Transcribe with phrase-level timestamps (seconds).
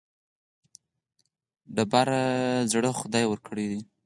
[1.75, 2.21] تیږه
[2.71, 3.69] زړه خدای ورکړی.